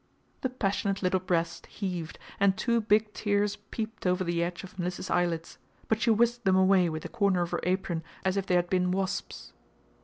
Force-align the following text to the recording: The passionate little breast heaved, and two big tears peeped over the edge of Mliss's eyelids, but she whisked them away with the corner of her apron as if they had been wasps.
The 0.41 0.49
passionate 0.49 1.03
little 1.03 1.19
breast 1.19 1.67
heaved, 1.67 2.17
and 2.39 2.57
two 2.57 2.81
big 2.81 3.13
tears 3.13 3.57
peeped 3.69 4.07
over 4.07 4.23
the 4.23 4.41
edge 4.41 4.63
of 4.63 4.79
Mliss's 4.79 5.11
eyelids, 5.11 5.59
but 5.87 6.01
she 6.01 6.09
whisked 6.09 6.43
them 6.43 6.55
away 6.57 6.89
with 6.89 7.03
the 7.03 7.07
corner 7.09 7.43
of 7.43 7.51
her 7.51 7.59
apron 7.61 8.01
as 8.25 8.35
if 8.35 8.47
they 8.47 8.55
had 8.55 8.67
been 8.67 8.89
wasps. 8.89 9.53